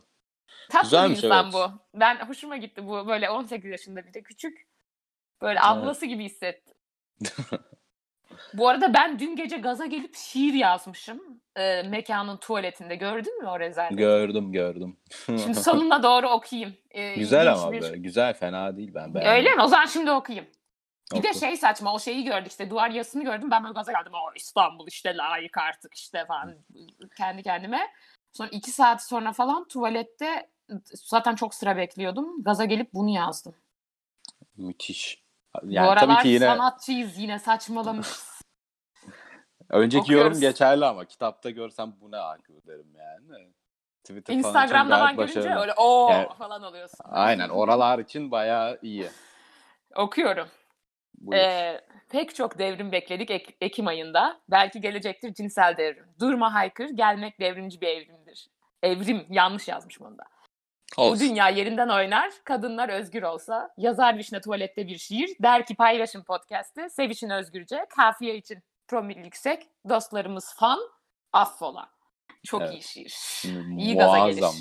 Tatlı 0.69 0.83
Güzelmiş, 0.85 1.19
bir 1.19 1.23
insan 1.23 1.43
evet. 1.45 1.53
bu. 1.53 1.99
Ben 1.99 2.15
hoşuma 2.27 2.57
gitti 2.57 2.87
bu. 2.87 3.07
Böyle 3.07 3.29
18 3.29 3.71
yaşında 3.71 4.05
bir 4.07 4.13
de 4.13 4.21
küçük. 4.21 4.67
Böyle 5.41 5.61
ablası 5.61 6.05
gibi 6.05 6.23
hissettim. 6.23 6.73
bu 8.53 8.69
arada 8.69 8.93
ben 8.93 9.19
dün 9.19 9.35
gece 9.35 9.57
gaza 9.57 9.85
gelip 9.85 10.15
şiir 10.15 10.53
yazmışım. 10.53 11.41
e, 11.55 11.83
mekanın 11.83 12.37
tuvaletinde. 12.37 12.95
Gördün 12.95 13.41
mü 13.41 13.47
o 13.49 13.59
rezalet? 13.59 13.97
Gördüm 13.97 14.51
gördüm. 14.51 14.97
Şimdi 15.25 15.55
sonuna 15.55 16.03
doğru 16.03 16.29
okuyayım. 16.29 16.73
E, 16.91 17.15
güzel 17.15 17.53
ama 17.53 17.71
bir- 17.71 17.81
böyle. 17.81 17.97
Güzel 17.97 18.33
fena 18.33 18.77
değil 18.77 18.91
ben 18.93 19.13
beğendim. 19.13 19.31
Öyle 19.33 19.55
mi? 19.55 19.61
O 19.61 19.67
zaman 19.67 19.85
şimdi 19.85 20.11
okuyayım. 20.11 20.47
Bir 21.15 21.23
de 21.23 21.29
Oku. 21.29 21.39
şey 21.39 21.57
saçma 21.57 21.93
o 21.93 21.99
şeyi 21.99 22.23
gördük 22.23 22.51
işte 22.51 22.69
duvar 22.69 22.89
yazısını 22.89 23.23
gördüm 23.23 23.51
ben 23.51 23.63
böyle 23.63 23.73
gaza 23.73 23.91
geldim. 23.91 24.11
O 24.13 24.33
İstanbul 24.35 24.87
işte 24.87 25.17
layık 25.17 25.57
artık 25.57 25.93
işte 25.93 26.25
falan 26.25 26.55
kendi 27.17 27.43
kendime. 27.43 27.79
Sonra 28.33 28.49
iki 28.49 28.71
saat 28.71 29.03
sonra 29.03 29.33
falan 29.33 29.67
tuvalette 29.67 30.49
zaten 30.93 31.35
çok 31.35 31.53
sıra 31.55 31.77
bekliyordum. 31.77 32.43
Gaza 32.43 32.65
gelip 32.65 32.93
bunu 32.93 33.09
yazdım. 33.09 33.55
Müthiş. 34.57 35.23
Bu 35.63 35.71
Yani 35.71 35.87
aralar 35.87 36.15
tabii 36.15 36.23
ki 36.23 36.27
yine 36.27 36.45
sanatçıyız 36.45 37.17
yine 37.17 37.39
saçmalamışız. 37.39 38.30
Önceki 39.71 40.01
okuyoruz. 40.01 40.25
yorum 40.27 40.41
geçerli 40.41 40.85
ama 40.85 41.05
kitapta 41.05 41.49
görsem 41.49 41.93
bu 42.01 42.11
ne 42.11 42.17
akıl 42.17 42.53
derim 42.67 42.95
yani. 42.95 43.51
Twitter 44.03 44.33
falan 44.33 44.37
Instagram'da 44.37 44.97
gayet 44.97 45.17
ben 45.17 45.25
görünce 45.27 45.55
öyle 45.55 45.73
o 45.77 46.09
Yani- 46.11 46.27
falan 46.37 46.63
oluyorsun. 46.63 47.05
Aynen 47.09 47.49
oralar 47.49 47.99
için 47.99 48.31
bayağı 48.31 48.79
iyi. 48.81 49.07
Okuyorum. 49.95 50.47
Buyur. 51.15 51.41
Ee, 51.41 51.81
pek 52.09 52.35
çok 52.35 52.59
devrim 52.59 52.91
bekledik 52.91 53.31
Ek- 53.31 53.55
Ekim 53.61 53.87
ayında. 53.87 54.39
Belki 54.49 54.81
gelecektir 54.81 55.33
cinsel 55.33 55.77
devrim. 55.77 56.05
Durma 56.19 56.53
haykır, 56.53 56.89
gelmek 56.89 57.39
devrimci 57.39 57.81
bir 57.81 57.87
evrimdir. 57.87 58.47
Evrim, 58.83 59.25
yanlış 59.29 59.67
yazmış 59.67 59.99
bunu 59.99 60.17
da. 60.17 60.23
Bu 60.97 61.01
Olsun. 61.01 61.19
dünya 61.29 61.49
yerinden 61.49 61.89
oynar, 61.89 62.31
kadınlar 62.43 62.89
özgür 62.89 63.23
olsa. 63.23 63.69
Yazar 63.77 64.17
Vişne 64.17 64.41
tuvalette 64.41 64.87
bir 64.87 64.97
şiir, 64.97 65.29
der 65.43 65.65
ki 65.65 65.75
paylaşın 65.75 66.23
podcast'ı, 66.23 66.89
sevişin 66.89 67.29
özgürce, 67.29 67.85
kafiye 67.95 68.35
için 68.35 68.63
promil 68.91 69.17
yüksek, 69.17 69.67
dostlarımız 69.89 70.53
fan, 70.55 70.79
affola. 71.33 71.89
Çok 72.45 72.61
Evet. 72.61 72.73
iyi 72.73 72.81
şiir. 72.83 73.15
İyi 73.77 73.95
gaza 73.97 74.27
gelir. 74.27 74.41
Muazzam. 74.41 74.55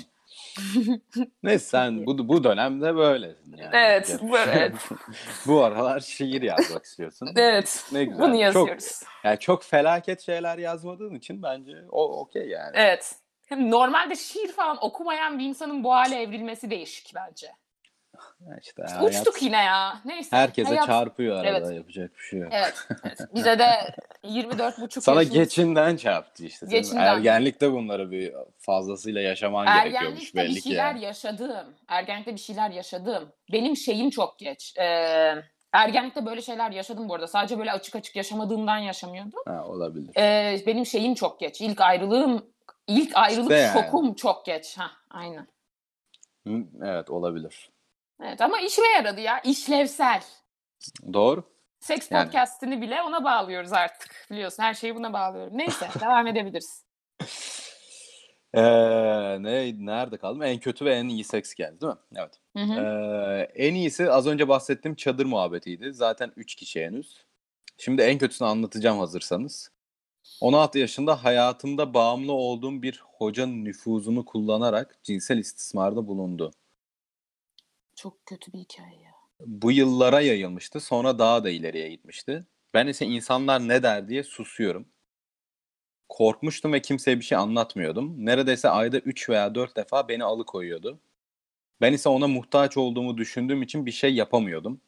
Neyse 1.43 1.65
sen 1.65 2.05
bu, 2.05 2.27
bu 2.27 2.43
dönemde 2.43 2.95
böylesin 2.95 3.57
yani. 3.57 3.69
Evet, 3.73 4.19
bu- 4.21 4.37
evet. 4.37 4.73
bu 5.47 5.63
aralar 5.63 5.99
şiir 5.99 6.41
yazmak 6.41 6.85
istiyorsun. 6.85 7.29
Evet, 7.35 7.85
Ne 7.91 8.03
güzel. 8.03 8.19
bunu 8.21 8.31
Çok, 8.31 8.39
yazıyoruz. 8.41 9.03
yani 9.23 9.39
çok 9.39 9.63
felaket 9.63 10.21
şeyler 10.21 10.57
yazmadığın 10.57 11.15
için 11.15 11.43
bence 11.43 11.71
o 11.89 12.19
okey 12.19 12.47
yani. 12.47 12.71
Evet. 12.73 13.15
Hem 13.45 13.71
normalde 13.71 14.15
şiir 14.15 14.51
falan 14.51 14.77
okumayan 14.85 15.39
bir 15.39 15.45
insanın 15.45 15.83
bu 15.83 15.93
hale 15.93 16.21
evrilmesi 16.21 16.69
değişik 16.69 17.11
bence. 17.15 17.51
İşte 18.61 18.83
İşte 18.87 18.95
hayat 18.97 19.15
uçtuk 19.15 19.41
yine 19.41 19.57
ya. 19.63 20.01
Neyse. 20.05 20.37
herkese 20.37 20.69
hayat- 20.69 20.85
çarpıyor 20.85 21.35
arada 21.35 21.47
Evet. 21.67 21.71
yapacak 21.77 22.11
bir 22.17 22.23
şey 22.23 22.39
yok. 22.39 22.49
Evet, 22.53 22.73
evet. 23.05 23.19
Bize 23.35 23.59
de 23.59 23.65
24 24.23 24.81
buçuk 24.81 25.03
Sana 25.03 25.15
yaşımız- 25.21 25.37
geçinden 25.37 25.97
çarptı 25.97 26.45
işte. 26.45 26.65
Senin 26.65 26.79
Geçinden. 26.81 27.01
ergenlikte 27.01 27.71
bunları 27.71 28.11
bir 28.11 28.33
fazlasıyla 28.57 29.21
yaşaman 29.21 29.65
gerekiyormuş 29.65 30.01
Ergenlikte 30.09 30.37
belli 30.37 30.49
bir 30.55 30.61
ki. 30.61 30.69
şeyler 30.69 30.85
yani. 30.95 31.03
yaşadım. 31.03 31.75
Ergenlikte 31.87 32.33
bir 32.33 32.39
şeyler 32.39 32.69
yaşadım. 32.71 33.31
Benim 33.51 33.75
şeyim 33.77 34.09
çok 34.09 34.39
geç. 34.39 34.73
Ee, 34.77 35.33
ergenlikte 35.73 36.25
böyle 36.25 36.41
şeyler 36.41 36.71
yaşadım 36.71 37.09
bu 37.09 37.15
arada. 37.15 37.27
Sadece 37.27 37.59
böyle 37.59 37.71
açık 37.71 37.95
açık 37.95 38.15
yaşamadığımdan 38.15 38.77
yaşamıyordum. 38.77 39.39
Ha, 39.45 39.63
olabilir. 39.67 40.11
Ee, 40.17 40.61
benim 40.67 40.85
şeyim 40.85 41.13
çok 41.13 41.39
geç. 41.39 41.61
İlk 41.61 41.81
ayrılığım, 41.81 42.45
ilk 42.87 43.11
ayrılık 43.17 43.51
İşte 43.51 43.61
yani. 43.61 43.73
şokum 43.73 44.13
çok 44.13 44.45
geç. 44.45 44.77
Ha, 44.77 44.91
aynen. 45.09 45.47
Evet 46.83 47.09
olabilir. 47.09 47.69
Evet 48.21 48.41
ama 48.41 48.59
işime 48.59 48.87
yaradı 48.87 49.21
ya. 49.21 49.39
İşlevsel. 49.39 50.23
Doğru. 51.13 51.43
Seks 51.79 52.11
Yani. 52.11 52.25
podcast'ini 52.25 52.81
bile 52.81 53.01
ona 53.01 53.23
bağlıyoruz 53.23 53.73
artık. 53.73 54.27
Biliyorsun 54.31 54.63
her 54.63 54.73
şeyi 54.73 54.95
buna 54.95 55.13
bağlıyorum. 55.13 55.57
Neyse 55.57 55.89
devam 56.01 56.27
edebiliriz. 56.27 56.85
Ee, 58.53 58.61
ne 59.43 59.85
nerede 59.85 60.17
kaldım? 60.17 60.43
En 60.43 60.59
kötü 60.59 60.85
ve 60.85 60.93
en 60.93 61.07
iyi 61.07 61.23
seks 61.23 61.53
geldi 61.53 61.81
değil 61.81 61.93
mi? 61.93 61.99
Evet. 62.15 62.33
Hı 62.57 62.63
hı. 62.63 62.81
Ee, 62.81 63.51
en 63.55 63.75
iyisi 63.75 64.11
az 64.11 64.27
önce 64.27 64.47
bahsettiğim 64.47 64.95
çadır 64.95 65.25
muhabbetiydi. 65.25 65.93
Zaten 65.93 66.31
3 66.35 66.55
kişi 66.55 66.85
henüz. 66.85 67.25
Şimdi 67.77 68.01
en 68.01 68.17
kötüsünü 68.17 68.47
anlatacağım 68.47 68.99
hazırsanız. 68.99 69.71
16 70.41 70.79
yaşında 70.79 71.23
hayatımda 71.23 71.93
bağımlı 71.93 72.33
olduğum 72.33 72.81
bir 72.81 73.03
hocanın 73.05 73.65
nüfuzunu 73.65 74.25
kullanarak 74.25 74.99
cinsel 75.03 75.37
istismarda 75.37 76.07
bulundu. 76.07 76.51
Çok 77.95 78.25
kötü 78.25 78.53
bir 78.53 78.59
hikaye 78.59 79.01
ya. 79.01 79.11
Bu 79.39 79.71
yıllara 79.71 80.21
yayılmıştı. 80.21 80.79
Sonra 80.79 81.19
daha 81.19 81.43
da 81.43 81.49
ileriye 81.49 81.89
gitmişti. 81.89 82.45
Ben 82.73 82.87
ise 82.87 83.05
insanlar 83.05 83.67
ne 83.67 83.83
der 83.83 84.07
diye 84.09 84.23
susuyorum. 84.23 84.87
Korkmuştum 86.09 86.73
ve 86.73 86.81
kimseye 86.81 87.19
bir 87.19 87.23
şey 87.23 87.37
anlatmıyordum. 87.37 88.25
Neredeyse 88.25 88.69
ayda 88.69 88.99
3 88.99 89.29
veya 89.29 89.55
4 89.55 89.75
defa 89.77 90.07
beni 90.07 90.23
alıkoyuyordu. 90.23 90.99
Ben 91.81 91.93
ise 91.93 92.09
ona 92.09 92.27
muhtaç 92.27 92.77
olduğumu 92.77 93.17
düşündüğüm 93.17 93.61
için 93.61 93.85
bir 93.85 93.91
şey 93.91 94.15
yapamıyordum. 94.15 94.81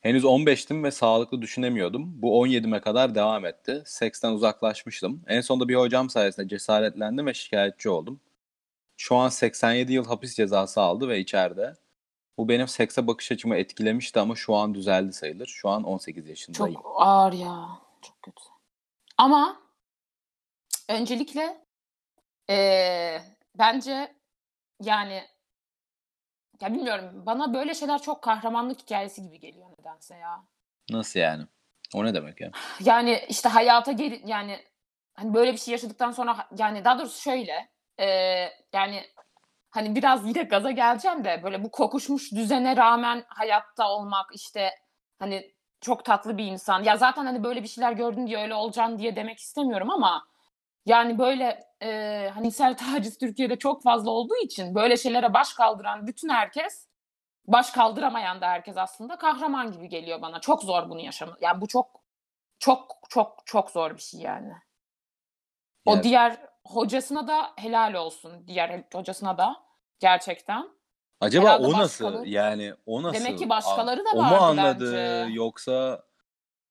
Henüz 0.00 0.24
15'tim 0.24 0.84
ve 0.84 0.90
sağlıklı 0.90 1.42
düşünemiyordum. 1.42 2.22
Bu 2.22 2.46
17'me 2.46 2.80
kadar 2.80 3.14
devam 3.14 3.46
etti. 3.46 3.82
Seksten 3.86 4.32
uzaklaşmıştım. 4.32 5.22
En 5.26 5.40
sonunda 5.40 5.68
bir 5.68 5.74
hocam 5.74 6.10
sayesinde 6.10 6.48
cesaretlendim 6.48 7.26
ve 7.26 7.34
şikayetçi 7.34 7.88
oldum. 7.88 8.20
Şu 9.02 9.16
an 9.16 9.28
87 9.28 9.92
yıl 9.92 10.06
hapis 10.06 10.34
cezası 10.36 10.80
aldı 10.80 11.08
ve 11.08 11.18
içeride. 11.18 11.74
Bu 12.38 12.48
benim 12.48 12.68
sekse 12.68 13.06
bakış 13.06 13.32
açımı 13.32 13.56
etkilemişti 13.56 14.20
ama 14.20 14.34
şu 14.34 14.54
an 14.54 14.74
düzeldi 14.74 15.12
sayılır. 15.12 15.46
Şu 15.46 15.68
an 15.68 15.82
18 15.84 16.28
yaşındayım. 16.28 16.74
Çok 16.74 16.92
ağır 16.96 17.32
ya. 17.32 17.68
Çok 18.02 18.22
kötü. 18.22 18.42
Ama 19.18 19.62
öncelikle 20.88 21.64
eee, 22.48 23.22
bence 23.58 24.14
yani 24.82 25.22
ya 26.60 26.74
bilmiyorum 26.74 27.26
bana 27.26 27.54
böyle 27.54 27.74
şeyler 27.74 28.02
çok 28.02 28.22
kahramanlık 28.22 28.80
hikayesi 28.80 29.22
gibi 29.22 29.40
geliyor 29.40 29.70
nedense 29.78 30.14
ya. 30.16 30.44
Nasıl 30.90 31.20
yani? 31.20 31.46
O 31.94 32.04
ne 32.04 32.14
demek 32.14 32.40
ya? 32.40 32.50
Yani 32.80 33.24
işte 33.28 33.48
hayata 33.48 33.92
geri 33.92 34.22
yani 34.26 34.64
hani 35.14 35.34
böyle 35.34 35.52
bir 35.52 35.58
şey 35.58 35.72
yaşadıktan 35.72 36.10
sonra 36.10 36.48
yani 36.58 36.84
daha 36.84 36.98
doğrusu 36.98 37.20
şöyle 37.20 37.72
eee, 38.02 38.52
yani 38.74 39.04
hani 39.70 39.96
biraz 39.96 40.28
yine 40.28 40.44
gaza 40.44 40.70
geleceğim 40.70 41.24
de 41.24 41.40
böyle 41.44 41.64
bu 41.64 41.70
kokuşmuş 41.70 42.32
düzene 42.32 42.76
rağmen 42.76 43.24
hayatta 43.28 43.90
olmak 43.90 44.26
işte 44.34 44.70
hani 45.20 45.54
çok 45.80 46.04
tatlı 46.04 46.38
bir 46.38 46.46
insan. 46.46 46.84
Ya 46.84 46.96
zaten 46.96 47.26
hani 47.26 47.44
böyle 47.44 47.62
bir 47.62 47.68
şeyler 47.68 47.92
gördün 47.92 48.26
diye 48.26 48.38
öyle 48.42 48.54
olacaksın 48.54 48.98
diye 48.98 49.16
demek 49.16 49.40
istemiyorum 49.40 49.90
ama 49.90 50.26
yani 50.86 51.18
böyle 51.18 51.64
eee 51.82 52.30
hani 52.34 52.44
cinsel 52.44 52.76
taciz 52.76 53.18
Türkiye'de 53.18 53.56
çok 53.58 53.82
fazla 53.82 54.10
olduğu 54.10 54.36
için 54.44 54.74
böyle 54.74 54.96
şeylere 54.96 55.34
baş 55.34 55.54
kaldıran 55.54 56.06
bütün 56.06 56.28
herkes 56.28 56.88
baş 57.46 57.70
kaldıramayan 57.70 58.40
da 58.40 58.48
herkes 58.48 58.76
aslında 58.78 59.16
kahraman 59.18 59.72
gibi 59.72 59.88
geliyor 59.88 60.22
bana. 60.22 60.40
Çok 60.40 60.62
zor 60.62 60.90
bunu 60.90 61.00
yaşamak. 61.00 61.42
Yani 61.42 61.60
bu 61.60 61.68
çok 61.68 62.02
çok 62.58 62.98
çok 63.10 63.42
çok 63.46 63.70
zor 63.70 63.96
bir 63.96 64.02
şey 64.02 64.20
yani. 64.20 64.52
O 65.84 65.94
Evet. 65.94 66.04
diğer 66.04 66.51
hocasına 66.66 67.28
da 67.28 67.50
helal 67.56 67.94
olsun. 67.94 68.32
Diğer 68.46 68.84
hocasına 68.94 69.38
da 69.38 69.56
gerçekten. 70.00 70.68
Acaba 71.20 71.44
Herhalde 71.48 71.66
o 71.66 71.72
nasıl? 71.72 72.04
başkaları- 72.04 72.28
Yani 72.28 72.74
o 72.86 73.02
nasıl? 73.02 73.24
Demek 73.24 73.38
ki 73.38 73.48
başkaları 73.48 74.04
da 74.04 74.08
O 74.14 74.16
mu 74.16 74.22
vardı 74.22 74.36
anladı 74.40 74.92
bence. 74.96 75.34
yoksa 75.34 76.02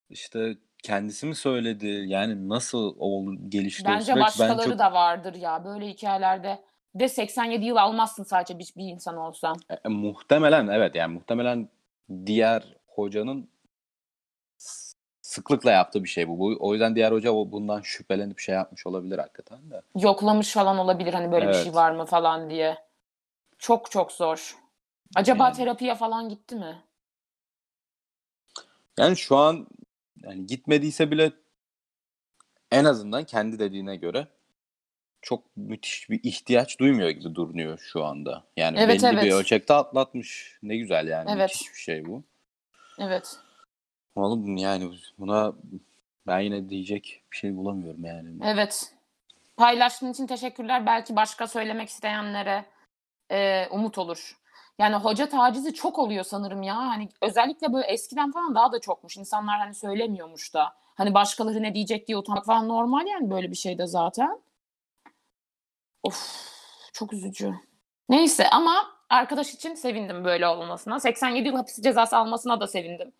işte 0.09 0.57
kendisi 0.83 1.25
mi 1.25 1.35
söyledi? 1.35 1.87
Yani 1.87 2.49
nasıl 2.49 2.95
o 2.99 3.23
gelişti 3.49 3.83
o 3.87 3.91
Bence 3.91 4.03
süreç? 4.05 4.15
Ben 4.17 4.23
başkaları 4.23 4.69
çok 4.69 4.79
da 4.79 4.93
vardır 4.93 5.35
ya 5.35 5.65
böyle 5.65 5.87
hikayelerde. 5.87 6.63
De 6.95 7.07
87 7.07 7.65
yıl 7.65 7.75
almazsın 7.75 8.23
sadece 8.23 8.59
bir, 8.59 8.73
bir 8.77 8.83
insan 8.85 9.17
olsan. 9.17 9.55
E, 9.85 9.89
muhtemelen 9.89 10.67
evet 10.67 10.95
yani 10.95 11.13
muhtemelen 11.13 11.69
diğer 12.25 12.63
hocanın 12.87 13.50
sıklıkla 15.31 15.71
yaptığı 15.71 16.03
bir 16.03 16.09
şey 16.09 16.27
bu. 16.27 16.39
bu. 16.39 16.57
O 16.59 16.73
yüzden 16.73 16.95
diğer 16.95 17.11
hoca 17.11 17.33
bundan 17.33 17.81
şüphelenip 17.81 18.39
şey 18.39 18.55
yapmış 18.55 18.87
olabilir 18.87 19.17
hakikaten 19.17 19.71
de. 19.71 19.81
Yoklamış 19.95 20.53
falan 20.53 20.77
olabilir 20.77 21.13
hani 21.13 21.31
böyle 21.31 21.47
bir 21.47 21.53
şey 21.53 21.61
Evet. 21.61 21.75
var 21.75 21.91
mı 21.91 22.05
falan 22.05 22.49
diye. 22.49 22.77
Çok 23.59 23.91
çok 23.91 24.11
zor. 24.11 24.55
Acaba 25.15 25.43
Yani. 25.43 25.55
terapiye 25.55 25.95
falan 25.95 26.29
gitti 26.29 26.55
mi? 26.55 26.83
Yani 28.99 29.17
şu 29.17 29.37
an 29.37 29.67
yani 30.17 30.45
gitmediyse 30.45 31.11
bile 31.11 31.31
en 32.71 32.85
azından 32.85 33.23
kendi 33.23 33.59
dediğine 33.59 33.95
göre 33.95 34.27
çok 35.21 35.57
müthiş 35.57 36.09
bir 36.09 36.19
ihtiyaç 36.23 36.79
duymuyor 36.79 37.09
gibi 37.09 37.35
duruyor 37.35 37.79
şu 37.79 38.03
anda. 38.05 38.43
Yani 38.57 38.79
Evet, 38.79 39.03
belli 39.03 39.17
bir 39.17 39.21
evet. 39.21 39.33
ölçekte 39.33 39.73
atlatmış. 39.73 40.57
Ne 40.63 40.77
güzel 40.77 41.07
yani. 41.07 41.31
Evet. 41.31 41.49
Müthiş 41.49 41.73
bir 41.73 41.79
şey 41.79 42.05
bu. 42.05 42.23
Evet. 42.99 43.39
Oğlum 44.15 44.57
yani 44.57 44.91
buna 45.19 45.53
ben 46.27 46.39
yine 46.39 46.69
diyecek 46.69 47.23
bir 47.31 47.37
şey 47.37 47.57
bulamıyorum 47.57 48.05
yani. 48.05 48.29
Evet. 48.43 48.95
Paylaştığın 49.57 50.11
için 50.11 50.27
teşekkürler. 50.27 50.85
Belki 50.85 51.15
başka 51.15 51.47
söylemek 51.47 51.89
isteyenlere 51.89 52.65
e, 53.31 53.67
umut 53.71 53.97
olur. 53.97 54.37
Yani 54.79 54.95
hoca 54.95 55.29
tacizi 55.29 55.73
çok 55.73 55.99
oluyor 55.99 56.23
sanırım 56.23 56.63
ya. 56.63 56.75
Hani 56.75 57.09
özellikle 57.21 57.73
böyle 57.73 57.87
eskiden 57.87 58.31
falan 58.31 58.55
daha 58.55 58.71
da 58.71 58.79
çokmuş. 58.79 59.17
İnsanlar 59.17 59.59
hani 59.59 59.75
söylemiyormuş 59.75 60.53
da. 60.53 60.73
Hani 60.95 61.13
başkaları 61.13 61.63
ne 61.63 61.75
diyecek 61.75 62.07
diye 62.07 62.17
utanmak 62.17 62.45
falan 62.45 62.67
normal 62.67 63.07
yani 63.07 63.31
böyle 63.31 63.51
bir 63.51 63.55
şeyde 63.55 63.87
zaten. 63.87 64.41
Of 66.03 66.51
çok 66.93 67.13
üzücü. 67.13 67.53
Neyse 68.09 68.49
ama 68.49 68.73
arkadaş 69.09 69.53
için 69.53 69.73
sevindim 69.73 70.25
böyle 70.25 70.47
olmasına. 70.47 70.99
87 70.99 71.47
yıl 71.47 71.55
hapis 71.55 71.81
cezası 71.81 72.17
almasına 72.17 72.59
da 72.59 72.67
sevindim. 72.67 73.13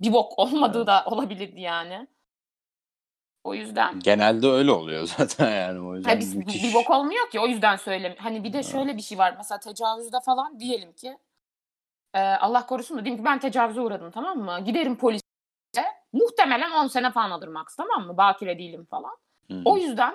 Bir 0.00 0.12
bok 0.12 0.38
olmadığı 0.38 0.78
Evet. 0.78 0.86
da 0.86 1.04
olabilirdi 1.06 1.60
yani. 1.60 2.06
O 3.44 3.54
yüzden. 3.54 4.00
Genelde 4.00 4.46
öyle 4.48 4.70
oluyor 4.70 5.06
zaten 5.18 5.50
yani 5.50 5.88
o 5.88 5.94
yüzden 5.96 6.10
Ha, 6.10 6.18
biz, 6.18 6.34
müthiş. 6.36 6.62
bir 6.64 6.74
bok 6.74 6.90
olmuyor 6.90 7.30
ki 7.30 7.40
o 7.40 7.46
yüzden 7.46 7.76
söylem. 7.76 8.14
Hani 8.18 8.44
bir 8.44 8.52
de 8.52 8.62
şöyle 8.62 8.96
bir 8.96 9.02
şey 9.02 9.18
var. 9.18 9.34
Mesela 9.36 9.60
tecavüzde 9.60 10.16
falan 10.24 10.60
diyelim 10.60 10.92
ki 10.92 11.18
e, 12.14 12.20
Allah 12.20 12.66
korusun 12.66 12.98
da 12.98 13.04
diyeyim 13.04 13.22
ki 13.22 13.24
ben 13.24 13.38
tecavüze 13.38 13.80
uğradım 13.80 14.10
tamam 14.10 14.38
mı? 14.38 14.60
Giderim 14.64 14.96
polise. 14.98 15.22
Muhtemelen 16.12 16.70
10 16.70 16.86
sene 16.86 17.10
falan 17.10 17.30
alır 17.30 17.48
max 17.48 17.76
tamam 17.76 18.06
mı? 18.06 18.16
Bakire 18.16 18.58
değilim 18.58 18.86
falan. 18.90 19.16
Hı 19.50 19.54
hı. 19.54 19.62
O 19.64 19.76
yüzden 19.76 20.14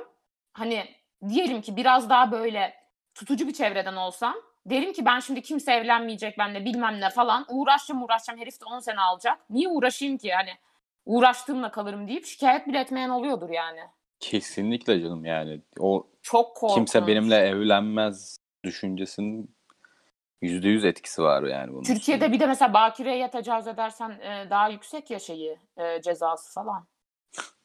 hani 0.53 0.85
diyelim 1.29 1.61
ki 1.61 1.75
biraz 1.75 2.09
daha 2.09 2.31
böyle 2.31 2.73
tutucu 3.15 3.47
bir 3.47 3.53
çevreden 3.53 3.95
olsam 3.95 4.35
derim 4.65 4.93
ki 4.93 5.05
ben 5.05 5.19
şimdi 5.19 5.41
kimse 5.41 5.71
evlenmeyecek 5.73 6.37
benimle 6.37 6.65
bilmem 6.65 7.01
ne 7.01 7.09
falan 7.09 7.45
uğraşacağım 7.49 8.03
uğraşacağım 8.03 8.39
herif 8.39 8.61
de 8.61 8.65
10 8.65 8.79
sene 8.79 9.01
alacak. 9.01 9.49
Niye 9.49 9.67
uğraşayım 9.67 10.17
ki 10.17 10.31
hani 10.31 10.51
uğraştığımla 11.05 11.71
kalırım 11.71 12.07
deyip 12.07 12.25
şikayet 12.25 12.67
bile 12.67 12.79
etmeyen 12.79 13.09
oluyordur 13.09 13.49
yani. 13.49 13.79
Kesinlikle 14.19 15.01
canım 15.01 15.25
yani. 15.25 15.61
O 15.79 16.07
Çok 16.21 16.55
korkunç. 16.55 16.75
kimse 16.75 17.07
benimle 17.07 17.35
evlenmez 17.35 18.37
düşüncesinin 18.63 19.55
%100 20.41 20.87
etkisi 20.87 21.21
var 21.21 21.43
yani 21.43 21.71
bunun. 21.73 21.83
Türkiye'de 21.83 22.31
bir 22.31 22.39
de 22.39 22.47
mesela 22.47 22.73
bakireye 22.73 23.31
tecavüz 23.31 23.67
edersen 23.67 24.09
e, 24.09 24.49
daha 24.49 24.69
yüksek 24.69 25.11
ya 25.11 25.19
şeyi 25.19 25.57
e, 25.77 26.01
cezası 26.01 26.53
falan. 26.53 26.87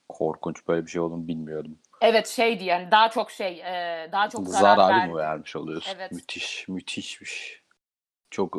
Korkunç 0.09 0.69
böyle 0.69 0.87
bir 0.87 0.91
şey 0.91 1.01
olduğunu 1.01 1.29
bilmiyordum. 1.29 1.79
Evet 2.01 2.29
şeydi 2.29 2.65
yani 2.65 2.91
daha 2.91 3.11
çok 3.11 3.31
şey 3.31 3.61
e, 3.61 4.09
daha 4.13 4.29
çok 4.29 4.49
zarar, 4.49 4.77
Zarar 4.77 4.97
verdi. 4.99 5.11
mı 5.13 5.17
vermiş 5.19 5.57
oluyorsun? 5.57 5.93
Evet. 5.97 6.13
Müthiş, 6.13 6.69
müthişmiş. 6.69 7.63
Çok 8.31 8.57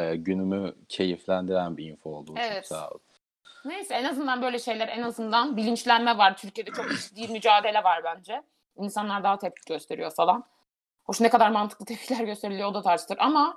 e, 0.00 0.16
günümü 0.16 0.74
keyiflendiren 0.88 1.76
bir 1.76 1.84
info 1.90 2.10
oldu. 2.10 2.30
bu. 2.30 2.36
Çok 2.36 2.44
Evet. 2.44 2.66
sağ 2.66 2.90
ol. 2.90 2.98
Neyse 3.64 3.94
en 3.94 4.04
azından 4.04 4.42
böyle 4.42 4.58
şeyler 4.58 4.88
en 4.88 5.02
azından 5.02 5.56
bilinçlenme 5.56 6.18
var. 6.18 6.36
Türkiye'de 6.36 6.70
çok 6.70 6.86
ciddi 6.90 7.32
mücadele 7.32 7.84
var 7.84 8.04
bence. 8.04 8.42
İnsanlar 8.76 9.24
daha 9.24 9.38
tepki 9.38 9.72
gösteriyor 9.72 10.10
falan. 10.10 10.44
Hoş 11.04 11.20
ne 11.20 11.28
kadar 11.30 11.50
mantıklı 11.50 11.84
tepkiler 11.86 12.24
gösteriliyor 12.24 12.68
o 12.68 12.74
da 12.74 12.82
tartışılır 12.82 13.18
ama 13.20 13.56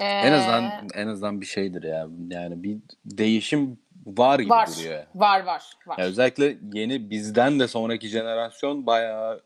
e, 0.00 0.04
En 0.04 0.32
azından 0.32 0.88
en 0.94 1.08
azından 1.08 1.40
bir 1.40 1.46
şeydir 1.46 1.82
ya. 1.82 2.06
Yani 2.30 2.62
bir 2.62 2.78
değişim 3.04 3.81
var 4.06 4.38
gibi 4.38 4.50
var, 4.50 4.68
duruyor. 4.68 5.04
var 5.14 5.40
var 5.44 5.62
var. 5.86 5.98
Ya 5.98 6.04
özellikle 6.04 6.56
yeni 6.72 7.10
bizden 7.10 7.60
de 7.60 7.68
sonraki 7.68 8.08
jenerasyon 8.08 8.86
bayağı 8.86 9.42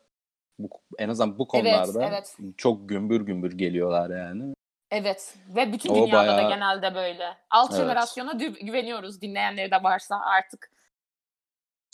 bu, 0.59 0.69
en 0.97 1.09
azından 1.09 1.39
bu 1.39 1.47
konularda 1.47 2.05
evet. 2.05 2.37
çok 2.57 2.89
gümbür 2.89 3.21
gümbür 3.21 3.57
geliyorlar 3.57 4.09
yani. 4.09 4.53
Evet 4.91 5.35
ve 5.55 5.73
bütün 5.73 5.89
O 5.89 5.95
dünyada 5.95 6.27
da 6.27 6.37
bayağı- 6.37 6.49
genelde 6.49 6.95
böyle. 6.95 7.37
Alt 7.49 7.71
Evet. 7.71 7.81
jenerasyona 7.81 8.31
güveniyoruz 8.61 9.21
dinleyenleri 9.21 9.71
de 9.71 9.83
varsa 9.83 10.19
artık. 10.19 10.71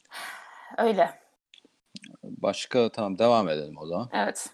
Öyle. 0.77 1.09
Başka 2.23 2.89
tamam 2.89 3.19
devam 3.19 3.49
edelim 3.49 3.77
o 3.77 3.85
zaman. 3.85 4.09
Evet. 4.13 4.49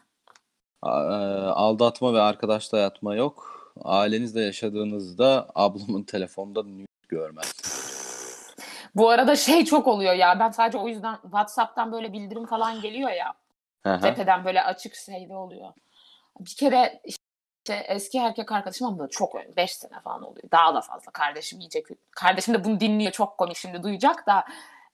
E, 0.86 0.89
Aldatma 0.89 2.13
ve 2.13 2.22
arkadaşla 2.22 2.78
yatma 2.78 3.16
yok. 3.16 3.56
Ailenizle 3.84 4.42
yaşadığınızda 4.42 5.48
ablamın 5.56 6.04
telefonda 6.04 6.63
nude 6.63 6.86
görmez. 7.10 7.54
Bu 9.00 9.10
arada 9.10 9.36
şey 9.36 9.65
çok 9.65 9.88
oluyor 9.88 10.13
ya. 10.13 10.39
Ben 10.39 10.51
sadece 10.51 10.77
o 10.77 10.88
yüzden 10.88 11.15
WhatsApp'tan 11.22 11.91
böyle 11.91 12.13
bildirim 12.13 12.46
falan 12.46 12.82
geliyor 12.82 13.10
ya. 13.10 13.34
Hı. 13.86 14.00
Tepeden 14.01 14.46
böyle 14.46 14.63
açık 14.63 14.96
şeyde 14.96 15.36
oluyor. 15.36 15.74
Bir 16.39 16.56
kere 16.56 17.01
işte 17.06 17.74
eski 17.74 18.18
erkek 18.18 18.51
arkadaşım 18.51 18.88
ama 18.88 19.08
çok 19.08 19.36
5 19.58 19.72
sene 19.72 20.00
falan 20.03 20.24
oluyor. 20.24 20.51
Daha 20.51 20.75
da 20.75 20.82
fazla 20.82 21.12
kardeşim 21.12 21.60
iyice. 21.60 21.84
Kardeşim 22.12 22.53
de 22.53 22.63
bunu 22.63 22.79
dinliyor 22.79 23.12
çok 23.12 23.38
komik 23.38 23.58
şimdi 23.58 23.84
duyacak 23.84 24.27
da 24.27 24.46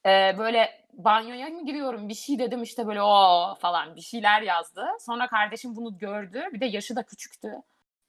e, 0.06 0.38
böyle 0.38 0.86
banyoya 0.94 1.48
mı 1.48 1.66
giriyorum 1.66 2.10
bir 2.10 2.16
şey 2.16 2.40
dedim 2.40 2.64
işte 2.64 2.88
böyle 2.88 3.02
o 3.02 3.56
falan 3.60 3.96
bir 3.96 4.02
şeyler 4.02 4.42
yazdı. 4.42 4.88
Sonra 5.00 5.28
kardeşim 5.28 5.76
bunu 5.76 5.98
gördü 5.98 6.44
bir 6.54 6.62
de 6.62 6.66
yaşı 6.66 6.96
da 6.96 7.04
küçüktü. 7.04 7.54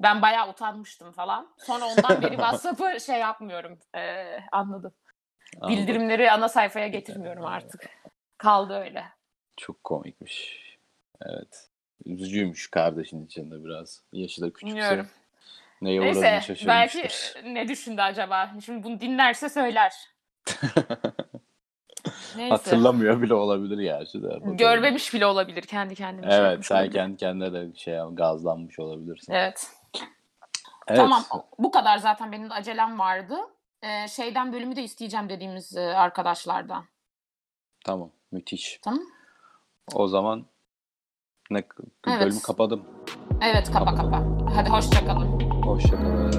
Ben 0.03 0.23
bayağı 0.23 0.49
utanmıştım 0.49 1.13
falan. 1.13 1.49
Sonra 1.59 1.85
ondan 1.85 2.23
beri 2.23 2.31
WhatsApp'ı 2.37 3.01
şey 3.01 3.19
yapmıyorum. 3.19 3.79
E, 3.95 4.25
anladım. 4.53 4.93
Anladım. 5.61 5.83
Bildirimleri 5.83 6.31
ana 6.31 6.49
sayfaya 6.49 6.89
getirmiyorum 6.89 7.45
artık. 7.45 7.81
Kaldı 8.39 8.75
öyle. 8.75 9.05
Çok 9.57 9.85
komikmiş. 9.85 10.61
Evet. 11.23 11.69
Üzücüymüş 12.05 12.71
kardeşin 12.71 13.27
içinde 13.27 13.65
biraz. 13.65 14.03
Yaşı 14.13 14.43
da 14.43 14.53
küçükse. 14.53 14.67
Bilmiyorum. 14.67 15.07
Neye 15.83 16.01
Neyse 16.01 16.43
belki 16.67 17.09
ne 17.45 17.69
düşündü 17.69 18.01
acaba? 18.01 18.51
Şimdi 18.65 18.83
bunu 18.83 19.01
dinlerse 19.01 19.49
söyler. 19.49 19.93
Neyse. 22.37 22.51
Hatırlamıyor 22.51 23.23
bile 23.23 23.35
olabilir 23.35 23.79
gerçi 23.79 24.23
de. 24.23 24.39
Görmemiş 24.45 25.15
bile 25.15 25.27
olabilir 25.27 25.63
kendi 25.63 25.95
kendine. 25.95 26.31
şey 26.31 26.39
Evet 26.39 26.67
sen 26.67 26.77
olabilir. 26.77 26.93
kendi 26.93 27.17
kendine 27.17 27.53
de 27.53 27.77
şey 27.77 27.99
gazlanmış 28.13 28.79
olabilirsin. 28.79 29.33
Evet. 29.33 29.71
Evet. 30.89 30.99
Tamam 30.99 31.25
bu 31.59 31.71
kadar 31.71 31.99
zaten 31.99 32.33
benim 32.33 32.53
acelem 32.53 32.99
vardı. 32.99 33.37
Ee, 33.83 34.09
şeyden 34.09 34.53
bölümü 34.53 34.77
de 34.77 34.83
isteyeceğim 34.83 35.29
dediğimiz 35.29 35.77
e, 35.77 35.81
arkadaşlardan. 35.81 36.85
Tamam. 37.85 38.11
Müthiş. 38.33 38.79
Tamam. 38.83 39.01
O 39.95 40.09
zaman 40.09 40.47
ne 41.51 41.63
Evet. 42.07 42.21
bölümü 42.21 42.43
kapadım. 42.43 42.85
Evet 43.43 43.73
kapa 43.73 43.95
kapa. 43.95 44.23
Hadi 44.55 44.71
hoşça 44.71 45.07
kalın. 45.07 45.41
Hoşçakalın. 45.63 46.33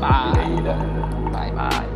Bye. 0.00 0.64
Bye 1.34 1.56
bye. 1.56 1.95